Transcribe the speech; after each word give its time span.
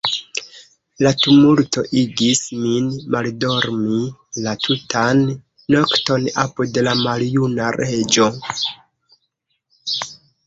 La 1.07 1.09
tumulto 1.23 1.81
igis 2.03 2.39
min 2.61 2.87
maldormi 3.15 3.99
la 4.45 4.55
tutan 4.65 5.21
nokton 5.75 6.25
apud 6.47 6.81
la 6.89 6.95
maljuna 7.05 7.69
Reĝo. 7.79 8.27